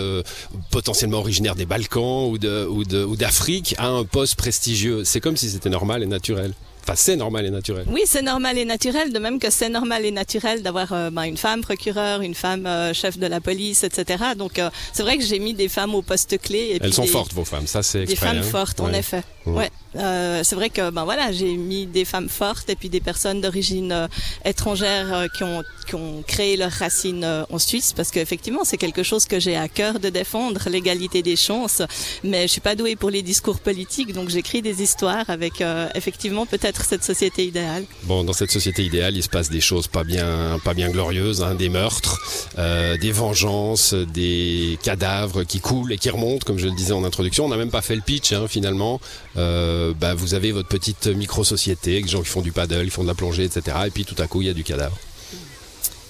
potentiellement 0.70 1.19
originaire 1.19 1.56
des 1.56 1.66
Balkans 1.66 2.31
ou 2.31 3.16
d'Afrique 3.16 3.74
a 3.78 3.88
un 3.88 4.04
poste 4.04 4.36
prestigieux. 4.36 5.02
C'est 5.04 5.20
comme 5.20 5.36
si 5.36 5.50
c'était 5.50 5.70
normal 5.70 6.02
et 6.02 6.06
naturel. 6.06 6.54
Enfin, 6.88 6.96
c'est 6.96 7.17
normal 7.17 7.44
et 7.44 7.50
naturel. 7.50 7.85
Oui, 7.90 8.00
c'est 8.06 8.23
normal 8.23 8.56
et 8.56 8.64
naturel, 8.64 9.12
de 9.12 9.19
même 9.19 9.38
que 9.38 9.50
c'est 9.50 9.69
normal 9.69 10.06
et 10.06 10.11
naturel 10.11 10.62
d'avoir 10.62 10.90
euh, 10.94 11.11
ben, 11.11 11.25
une 11.25 11.37
femme 11.37 11.61
procureur, 11.61 12.23
une 12.23 12.35
femme 12.35 12.64
euh, 12.67 12.94
chef 12.94 13.19
de 13.19 13.26
la 13.26 13.43
police, 13.43 13.85
etc. 13.85 14.25
Donc 14.38 14.58
euh, 14.58 14.70
c'est 14.94 15.02
vrai 15.02 15.19
que 15.19 15.23
j'ai 15.25 15.38
mis 15.38 15.52
des 15.52 15.69
femmes 15.69 15.94
au 15.94 16.00
poste 16.00 16.38
clé. 16.40 16.58
Et 16.58 16.73
Elles 16.76 16.81
puis 16.81 16.93
sont 16.94 17.02
des- 17.02 17.08
fortes 17.08 17.35
vos 17.35 17.44
femmes, 17.44 17.67
ça 17.67 17.82
c'est 17.82 18.06
Des 18.06 18.17
femmes 18.17 18.38
hein. 18.38 18.43
fortes, 18.43 18.81
en 18.81 18.90
effet. 18.94 19.23
Ouais. 19.48 19.58
Ouais. 19.58 19.70
Euh, 19.96 20.42
c'est 20.44 20.54
vrai 20.54 20.68
que 20.68 20.90
ben 20.90 21.04
voilà, 21.04 21.32
j'ai 21.32 21.56
mis 21.56 21.86
des 21.86 22.04
femmes 22.04 22.28
fortes 22.28 22.68
et 22.68 22.76
puis 22.76 22.90
des 22.90 23.00
personnes 23.00 23.40
d'origine 23.40 23.92
euh, 23.92 24.06
étrangère 24.44 25.12
euh, 25.12 25.26
qui 25.36 25.44
ont 25.44 25.62
qui 25.86 25.94
ont 25.94 26.22
créé 26.26 26.58
leurs 26.58 26.72
racines 26.72 27.24
en 27.48 27.58
Suisse 27.58 27.94
parce 27.94 28.10
qu'effectivement 28.10 28.62
c'est 28.62 28.76
quelque 28.76 29.02
chose 29.02 29.24
que 29.24 29.40
j'ai 29.40 29.56
à 29.56 29.68
cœur 29.68 30.00
de 30.00 30.10
défendre, 30.10 30.68
l'égalité 30.68 31.22
des 31.22 31.36
chances. 31.36 31.81
Mais 32.22 32.43
je 32.43 32.48
suis 32.48 32.60
pas 32.60 32.74
douée 32.74 32.94
pour 32.94 33.08
les 33.08 33.22
discours 33.22 33.58
politiques, 33.58 34.12
donc 34.12 34.28
j'écris 34.28 34.60
des 34.60 34.82
histoires 34.82 35.31
avec 35.31 35.62
effectivement 35.94 36.44
peut-être 36.44 36.84
cette 36.84 37.05
société 37.05 37.46
idéale. 37.46 37.84
Bon, 38.02 38.22
dans 38.22 38.34
cette 38.34 38.50
société 38.50 38.84
idéale, 38.84 39.17
il 39.17 39.22
se 39.22 39.31
passe 39.31 39.48
des 39.48 39.62
choses 39.62 39.88
pas 39.88 40.05
bien, 40.05 40.58
pas 40.62 40.74
bien 40.74 40.90
glorieuses, 40.90 41.43
hein, 41.43 41.55
des 41.55 41.70
meurtres, 41.70 42.20
des 42.58 43.10
vengeances, 43.10 43.94
des 43.94 44.78
cadavres 44.82 45.44
qui 45.44 45.60
coulent 45.60 45.94
et 45.94 45.96
qui 45.96 46.10
remontent, 46.10 46.44
comme 46.44 46.58
je 46.58 46.67
le 46.67 46.74
disais 46.74 46.93
en 46.93 47.05
introduction. 47.05 47.46
On 47.46 47.48
n'a 47.48 47.56
même 47.56 47.70
pas 47.70 47.82
fait 47.82 47.96
le 47.96 48.02
pitch, 48.02 48.32
hein, 48.32 48.44
finalement. 48.46 49.00
Euh, 49.38 49.92
bah, 49.98 50.14
vous 50.14 50.34
avez 50.34 50.52
votre 50.52 50.68
petite 50.68 51.06
micro-société, 51.06 51.92
avec 51.92 52.04
des 52.06 52.10
gens 52.10 52.22
qui 52.22 52.28
font 52.28 52.42
du 52.42 52.52
paddle, 52.52 52.84
qui 52.84 52.90
font 52.90 53.02
de 53.04 53.08
la 53.08 53.14
plongée, 53.14 53.44
etc. 53.44 53.76
Et 53.86 53.90
puis 53.90 54.04
tout 54.04 54.16
à 54.20 54.26
coup, 54.26 54.42
il 54.42 54.48
y 54.48 54.50
a 54.50 54.54
du 54.54 54.64
cadavre. 54.64 54.96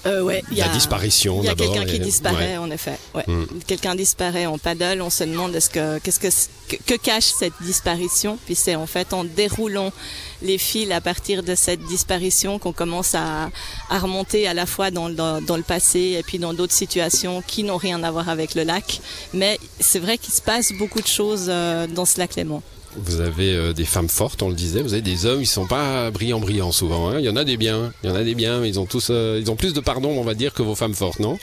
Euh, 0.06 0.23
ouais, 0.23 0.42
y 0.52 0.56
La 0.56 0.66
a 0.66 0.68
disparition 0.73 1.40
Il 1.42 1.47
y 1.47 1.49
a 1.49 1.54
quelqu'un 1.56 1.85
qui 1.85 1.99
disparaît, 1.99 2.52
ouais. 2.52 2.56
en 2.56 2.70
effet. 2.70 2.97
Ouais. 3.16 3.25
Mm. 3.26 3.44
Quelqu'un 3.66 3.97
disparaît 3.97 4.47
en 4.47 4.56
paddle. 4.56 5.02
On 5.02 5.11
se 5.11 5.25
demande 5.25 5.54
est-ce 5.56 5.68
que 5.68 5.99
qu'est-ce 5.99 6.20
que, 6.68 6.76
que 6.87 6.94
cache 6.94 7.32
cette 7.37 7.52
disparition? 7.61 8.38
Puis 8.47 8.54
c'est 8.54 8.76
en 8.76 8.87
fait 8.87 9.12
en 9.12 9.25
déroulant 9.25 9.92
les 10.40 10.56
fils 10.56 10.90
à 10.92 11.00
partir 11.00 11.42
de 11.42 11.54
cette 11.56 11.80
disparition 11.87 12.61
qu'on 12.61 12.73
commence 12.73 13.16
à, 13.16 13.50
à 13.90 13.99
remonter 13.99 14.47
à 14.47 14.54
la 14.54 14.66
fois 14.66 14.92
dans, 14.92 15.08
le- 15.08 15.14
dans, 15.16 15.42
dans 15.42 15.56
le 15.56 15.64
passé 15.64 16.16
et 16.16 16.23
puis 16.23 16.38
dans 16.38 16.54
d'autres 16.54 16.73
situations 16.75 17.42
qui 17.44 17.64
n'ont 17.64 17.76
rien 17.76 18.00
à 18.04 18.11
voir 18.12 18.28
avec 18.28 18.54
le 18.54 18.62
lac. 18.62 19.00
Mais 19.35 19.58
c'est 19.80 19.99
vrai 19.99 20.16
qu'il 20.16 20.32
se 20.32 20.40
passe 20.42 20.73
beaucoup 20.78 21.02
de 21.02 21.08
choses 21.08 21.47
euh, 21.49 21.88
dans 21.88 22.06
ce 22.06 22.18
lac 22.18 22.37
Léman. 22.37 22.62
Vous 23.05 23.21
avez 23.21 23.55
euh, 23.55 23.73
des 23.73 23.85
femmes 23.85 24.09
fortes, 24.09 24.43
on 24.43 24.49
le 24.49 24.55
disait. 24.55 24.83
Vous 24.83 24.93
avez 24.93 25.02
des 25.02 25.26
hommes, 25.26 25.40
ils 25.40 25.47
sont 25.47 25.67
pas 25.67 26.11
brillants, 26.11 26.40
brillants 26.40 26.73
souvent. 26.73 27.09
hein. 27.09 27.19
Il 27.19 27.25
y 27.25 27.28
en 27.28 27.37
a 27.37 27.45
des 27.45 27.57
biens, 27.57 27.93
il 28.02 28.11
y 28.11 28.12
en 28.12 28.17
a 28.17 28.25
des 28.25 28.35
biens, 28.35 28.61
mais 28.61 28.69
ils 28.69 28.81
ont 28.81 28.87
tous, 28.87 29.09
euh, 29.11 29.38
ils 29.40 29.50
ont 29.50 29.57
plus 29.57 29.73
de 29.73 29.81
pardon, 29.81 30.11
on 30.11 30.25
va 30.25 30.35
dire, 30.35 30.52
que 30.52 30.62
vos 30.62 30.75
femmes 30.75 30.95
fortes, 30.95 31.21
non? 31.21 31.38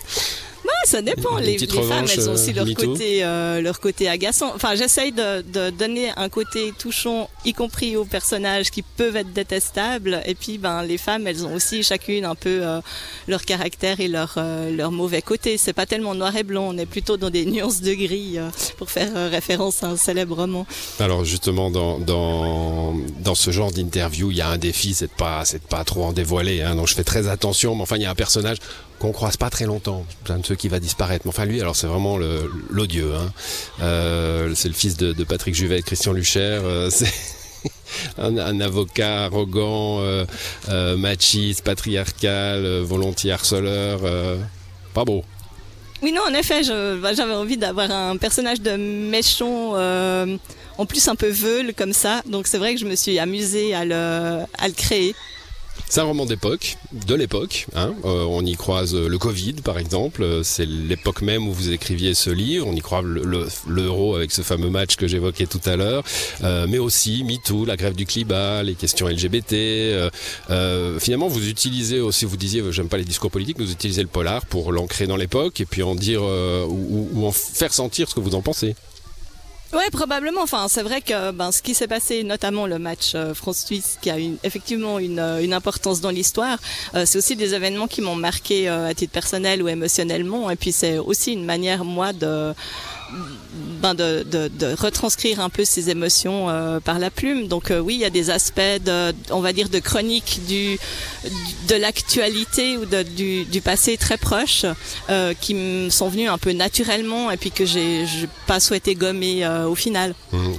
Ça 0.85 1.01
dépend. 1.01 1.37
Les, 1.37 1.57
femmes, 1.57 2.05
elles 2.11 2.29
ont 2.29 2.33
aussi 2.33 2.51
euh, 2.51 2.55
leur 2.55 2.65
MeToo. 2.65 2.87
côté, 2.87 3.23
euh, 3.23 3.61
leur 3.61 3.79
côté 3.79 4.07
agaçant. 4.07 4.51
Enfin, 4.55 4.75
j'essaye 4.75 5.11
de, 5.11 5.41
de 5.41 5.69
donner 5.69 6.11
un 6.15 6.29
côté 6.29 6.73
touchant, 6.77 7.29
y 7.43 7.53
compris 7.53 7.95
aux 7.97 8.05
personnages 8.05 8.71
qui 8.71 8.81
peuvent 8.81 9.15
être 9.15 9.33
détestables. 9.33 10.21
Et 10.25 10.35
puis, 10.35 10.57
ben, 10.57 10.83
les 10.83 10.97
femmes, 10.97 11.27
elles 11.27 11.45
ont 11.45 11.53
aussi 11.53 11.83
chacune 11.83 12.25
un 12.25 12.35
peu 12.35 12.59
euh, 12.63 12.81
leur 13.27 13.43
caractère 13.43 13.99
et 13.99 14.07
leur 14.07 14.35
euh, 14.37 14.75
leur 14.75 14.91
mauvais 14.91 15.21
côté. 15.21 15.57
C'est 15.57 15.73
pas 15.73 15.85
tellement 15.85 16.15
noir 16.15 16.35
et 16.35 16.43
blanc. 16.43 16.67
On 16.69 16.77
est 16.77 16.85
plutôt 16.85 17.17
dans 17.17 17.29
des 17.29 17.45
nuances 17.45 17.81
de 17.81 17.93
gris, 17.93 18.37
pour 18.77 18.89
faire 18.91 19.29
référence 19.29 19.83
à 19.83 19.87
un 19.87 19.97
célèbre 19.97 20.35
roman. 20.35 20.65
Alors 20.99 21.25
justement 21.25 21.69
dans 21.69 21.99
dans 21.99 22.93
dans 23.19 23.35
ce 23.35 23.51
genre 23.51 23.71
d'interview, 23.71 24.31
il 24.31 24.37
y 24.37 24.41
a 24.41 24.49
un 24.49 24.57
défi, 24.57 24.93
c'est 24.93 25.07
de 25.07 25.11
pas 25.11 25.45
c'est 25.45 25.59
de 25.59 25.67
pas 25.67 25.83
trop 25.83 26.03
en 26.03 26.13
dévoiler. 26.13 26.61
Hein, 26.61 26.75
donc 26.75 26.87
je 26.87 26.95
fais 26.95 27.03
très 27.03 27.27
attention. 27.27 27.75
Mais 27.75 27.81
enfin, 27.81 27.97
il 27.97 28.03
y 28.03 28.05
a 28.05 28.11
un 28.11 28.15
personnage 28.15 28.57
qu'on 28.99 29.11
croise 29.11 29.37
pas 29.37 29.49
très 29.49 29.65
longtemps, 29.65 30.05
plein 30.23 30.37
de 30.37 30.45
ceux 30.45 30.55
qui 30.55 30.67
va 30.67 30.79
disparaître. 30.79 31.25
Mais 31.25 31.29
enfin 31.29 31.45
lui, 31.45 31.59
alors 31.61 31.75
c'est 31.75 31.87
vraiment 31.87 32.17
l'odieux. 32.69 33.13
Hein. 33.15 33.31
Euh, 33.81 34.53
c'est 34.55 34.67
le 34.67 34.73
fils 34.73 34.97
de, 34.97 35.23
Patrick 35.23 35.55
Juvet, 35.55 35.81
Christian 35.81 36.13
Lucher. 36.13 36.39
euh, 36.39 36.89
c'est 36.91 37.11
un, 38.17 38.37
un 38.37 38.59
avocat 38.61 39.25
arrogant, 39.25 39.99
euh, 40.01 40.25
machiste, 40.97 41.63
patriarcal, 41.63 42.65
volontiers 42.81 43.31
harceleur. 43.31 44.01
pas 44.93 45.05
beau. 45.05 45.23
Oui, 46.01 46.11
non, 46.11 46.21
en 46.29 46.33
effet, 46.33 46.61
bah, 47.01 47.13
j'avais 47.13 47.33
envie 47.33 47.57
d'avoir 47.57 47.89
un 47.89 48.17
personnage 48.17 48.61
de 48.61 48.75
méchant, 48.75 49.75
en 50.77 50.85
plus 50.85 51.07
un 51.07 51.15
peu 51.15 51.29
veule 51.29 51.73
comme 51.73 51.93
ça. 51.93 52.21
Donc 52.27 52.47
c'est 52.47 52.57
vrai 52.57 52.75
que 52.75 52.79
je 52.79 52.85
me 52.85 52.95
suis 52.95 53.19
amusée 53.19 53.73
à 53.73 53.85
le 53.85 54.73
créer. 54.75 55.15
C'est 55.87 56.01
un 56.01 56.05
roman 56.05 56.25
d'époque, 56.25 56.77
de 56.91 57.15
l'époque. 57.15 57.67
Hein. 57.75 57.93
Euh, 58.05 58.25
on 58.27 58.43
y 58.43 58.55
croise 58.55 58.95
euh, 58.95 59.07
le 59.07 59.17
Covid, 59.17 59.53
par 59.63 59.77
exemple. 59.77 60.23
Euh, 60.23 60.41
C'est 60.43 60.65
l'époque 60.65 61.21
même 61.21 61.47
où 61.47 61.53
vous 61.53 61.71
écriviez 61.71 62.13
ce 62.15 62.29
livre. 62.31 62.67
On 62.67 62.73
y 62.75 62.81
croise 62.81 63.05
le- 63.05 63.23
le- 63.23 63.47
l'euro 63.67 64.15
avec 64.15 64.31
ce 64.31 64.41
fameux 64.41 64.69
match 64.69 64.95
que 64.95 65.07
j'évoquais 65.07 65.45
tout 65.45 65.61
à 65.65 65.75
l'heure. 65.75 66.03
Mais 66.41 66.79
aussi 66.79 67.23
MeToo, 67.23 67.65
la 67.65 67.77
grève 67.77 67.95
du 67.95 68.05
climat, 68.05 68.63
les 68.63 68.73
questions 68.75 69.07
LGBT. 69.07 70.09
Finalement, 70.99 71.27
vous 71.27 71.47
utilisez 71.47 71.99
aussi, 71.99 72.25
vous 72.25 72.37
disiez, 72.37 72.63
j'aime 72.71 72.89
pas 72.89 72.97
les 72.97 73.05
discours 73.05 73.31
politiques, 73.31 73.57
vous 73.59 73.71
utilisez 73.71 74.01
le 74.01 74.07
polar 74.07 74.45
pour 74.47 74.71
l'ancrer 74.71 75.07
dans 75.07 75.17
l'époque 75.17 75.61
et 75.61 75.65
puis 75.65 75.83
en 75.83 75.95
dire 75.95 76.23
ou 76.23 77.25
en 77.25 77.31
faire 77.31 77.73
sentir 77.73 78.09
ce 78.09 78.15
que 78.15 78.19
vous 78.19 78.35
en 78.35 78.41
pensez. 78.41 78.75
Ouais, 79.75 79.89
probablement. 79.91 80.41
Enfin, 80.41 80.67
c'est 80.70 80.84
vrai 80.84 81.01
que 81.01 81.32
ben, 81.32 81.51
ce 81.51 81.62
qui 81.62 81.74
s'est 81.74 81.89
passé, 81.89 82.24
notamment 82.24 82.65
le 82.65 82.79
match 82.79 83.12
euh, 83.13 83.34
France-Suisse, 83.34 83.98
qui 84.01 84.10
a 84.10 84.15
effectivement 84.44 85.00
une, 85.00 85.20
euh, 85.20 85.44
une 85.44 85.53
importance 85.53 86.00
dans 86.00 86.12
l'histoire, 86.12 86.60
euh, 86.96 87.03
c'est 87.05 87.17
aussi 87.17 87.36
des 87.36 87.53
événements 87.53 87.88
qui 87.88 88.00
m'ont 88.00 88.15
marqué 88.15 88.70
euh, 88.70 88.88
à 88.88 88.94
titre 88.94 89.12
personnel 89.12 89.62
ou 89.62 89.67
émotionnellement. 89.67 90.50
Et 90.50 90.55
puis 90.55 90.72
c'est 90.72 90.98
aussi 90.98 91.34
une 91.34 91.44
manière, 91.44 91.84
moi, 91.84 92.13
de 92.13 92.53
ben 93.81 93.93
de, 93.93 94.75
retranscrire 94.79 95.39
un 95.39 95.50
peu 95.50 95.63
ces 95.65 95.89
émotions 95.89 96.50
euh, 96.50 96.79
par 96.79 97.00
la 97.00 97.09
plume. 97.09 97.47
Donc 97.47 97.71
euh, 97.71 97.79
oui, 97.79 97.95
il 97.95 98.00
y 98.00 98.05
a 98.05 98.09
des 98.09 98.29
aspects 98.29 98.59
de, 98.59 99.13
on 99.29 99.41
va 99.41 99.53
dire, 99.53 99.69
de 99.69 99.79
chronique 99.79 100.41
du, 100.47 100.77
de 101.67 101.75
l'actualité 101.75 102.77
ou 102.77 102.85
de, 102.85 103.03
du, 103.03 103.62
passé 103.62 103.97
très 103.97 104.17
proche 104.17 104.65
euh, 105.09 105.33
qui 105.39 105.53
me 105.53 105.89
sont 105.89 106.09
venus 106.09 106.29
un 106.29 106.38
peu 106.38 106.51
naturellement 106.51 107.31
et 107.31 107.38
puis 107.38 107.51
que 107.51 107.65
j'ai 107.65 108.05
pas 108.47 108.59
souhaité 108.59 108.95
gommer 108.95 109.47
au 109.67 109.75
final. 109.75 110.13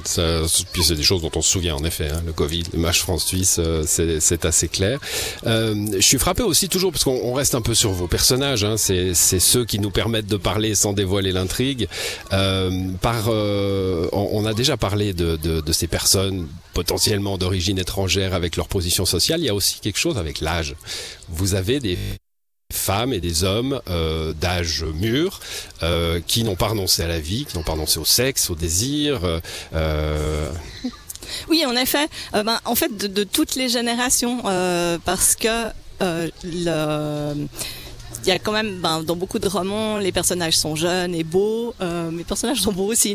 Ça, 0.04 0.42
puis 0.72 0.82
c'est 0.82 0.94
des 0.94 1.02
choses 1.02 1.22
dont 1.22 1.30
on 1.34 1.42
se 1.42 1.50
souvient 1.50 1.74
en 1.76 1.84
effet. 1.84 2.08
hein, 2.10 2.22
le 2.24 2.32
Covid, 2.32 2.64
le 2.72 2.78
match 2.78 3.00
France-Suisse, 3.00 3.60
c'est 3.86 4.44
assez 4.44 4.68
clair. 4.68 4.98
Je 5.44 6.00
suis 6.00 6.18
frappé 6.18 6.42
aussi 6.42 6.68
toujours 6.68 6.92
parce 6.92 7.04
qu'on 7.04 7.20
on 7.22 7.32
reste 7.32 7.54
un 7.54 7.60
peu 7.60 7.74
sur 7.74 7.90
vos 7.90 8.06
personnages. 8.06 8.64
Hein, 8.64 8.76
c'est 8.76 9.14
ceux 9.14 9.64
qui 9.64 9.78
nous 9.78 9.90
permettent 9.90 10.26
de 10.26 10.36
parler 10.36 10.74
sans 10.74 10.92
dévoiler 10.92 11.32
l'intrigue. 11.32 11.88
Euh, 12.36 12.70
euh, 13.28 14.08
on, 14.12 14.44
a 14.44 14.54
déjà 14.54 14.76
parlé 14.76 15.12
de, 15.12 15.72
ces 15.72 15.86
personnes 15.86 16.48
potentiellement 16.74 17.38
d'origine 17.38 17.78
étrangère 17.78 18.34
avec 18.34 18.56
leur 18.56 18.68
position 18.68 19.06
sociale. 19.06 19.40
Il 19.40 19.46
y 19.46 19.48
a 19.48 19.54
aussi 19.54 19.80
quelque 19.80 19.98
chose 19.98 20.18
avec 20.18 20.40
l'âge. 20.40 20.74
Vous 21.28 21.54
avez 21.54 21.80
des 21.80 21.98
femmes 22.72 23.12
et 23.12 23.20
des 23.20 23.44
hommes 23.44 23.80
euh, 23.88 24.32
d'âge 24.32 24.84
mûr 24.84 25.40
qui 26.26 26.44
n'ont 26.44 26.56
pas 26.56 26.68
renoncé 26.68 27.02
à 27.02 27.08
la 27.08 27.20
vie, 27.20 27.46
qui 27.46 27.56
n'ont 27.56 27.62
pas 27.62 27.72
renoncé 27.72 27.98
au 27.98 28.04
sexe, 28.04 28.50
au 28.50 28.54
désir. 28.54 29.20
Oui, 31.48 31.64
en 31.66 31.74
effet. 31.74 32.06
Ben, 32.32 32.60
en 32.64 32.76
fait, 32.76 32.96
de, 32.96 33.08
de 33.08 33.24
toutes 33.24 33.56
les 33.56 33.68
générations, 33.68 34.42
parce 35.04 35.34
que 35.36 35.70
le 36.00 37.46
il 38.26 38.30
y 38.30 38.32
a 38.32 38.38
quand 38.40 38.52
même, 38.52 38.80
ben, 38.80 39.02
dans 39.04 39.14
beaucoup 39.14 39.38
de 39.38 39.46
romans, 39.48 39.98
les 39.98 40.10
personnages 40.10 40.56
sont 40.56 40.74
jeunes 40.74 41.14
et 41.14 41.22
beaux. 41.22 41.74
Euh, 41.80 42.10
mes 42.10 42.24
personnages 42.24 42.60
sont 42.60 42.72
beaux 42.72 42.86
aussi. 42.86 43.14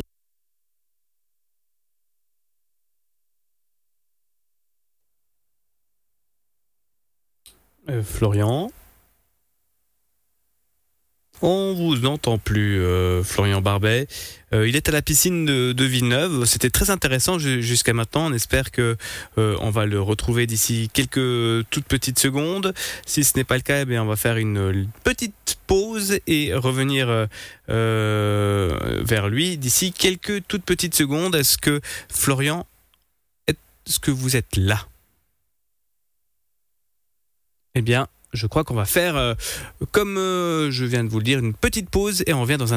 Euh, 7.89 8.01
Florian? 8.03 8.71
On 11.43 11.73
vous 11.73 12.05
entend 12.05 12.37
plus, 12.37 12.79
euh, 12.81 13.23
Florian 13.23 13.61
Barbet. 13.61 14.07
Euh, 14.53 14.67
il 14.67 14.75
est 14.75 14.87
à 14.89 14.91
la 14.91 15.01
piscine 15.01 15.45
de, 15.45 15.83
Villeneuve. 15.83 16.45
C'était 16.45 16.69
très 16.69 16.91
intéressant 16.91 17.39
ju- 17.39 17.63
jusqu'à 17.63 17.93
maintenant. 17.93 18.27
On 18.27 18.33
espère 18.33 18.69
que 18.69 18.95
euh, 19.39 19.57
on 19.59 19.71
va 19.71 19.87
le 19.87 19.99
retrouver 19.99 20.45
d'ici 20.45 20.89
quelques 20.93 21.67
toutes 21.71 21.85
petites 21.85 22.19
secondes. 22.19 22.73
Si 23.07 23.23
ce 23.23 23.35
n'est 23.37 23.43
pas 23.43 23.55
le 23.55 23.63
cas, 23.63 23.83
eh 23.87 23.99
on 23.99 24.05
va 24.05 24.15
faire 24.15 24.37
une 24.37 24.87
petite 25.03 25.57
pause 25.65 26.19
et 26.27 26.53
revenir 26.53 27.27
vers 27.67 29.29
lui 29.29 29.57
d'ici 29.57 29.93
quelques 29.93 30.45
toutes 30.47 30.63
petites 30.63 30.95
secondes. 30.95 31.33
Est-ce 31.33 31.57
que 31.57 31.81
Florian, 32.07 32.67
est-ce 33.47 33.99
que 33.99 34.11
vous 34.11 34.35
êtes 34.35 34.57
là? 34.57 34.85
Eh 37.73 37.81
bien, 37.81 38.07
je 38.33 38.47
crois 38.47 38.63
qu'on 38.63 38.75
va 38.75 38.85
faire, 38.85 39.15
euh, 39.15 39.33
comme 39.91 40.17
euh, 40.17 40.71
je 40.71 40.85
viens 40.85 41.03
de 41.03 41.09
vous 41.09 41.17
le 41.17 41.23
dire, 41.23 41.39
une 41.39 41.53
petite 41.53 41.89
pause 41.89 42.23
et 42.27 42.33
on 42.33 42.41
revient 42.41 42.57
dans 42.57 42.65
un 42.65 42.67